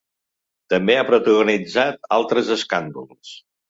[0.75, 3.37] També ha protagonitzat altres escàndols.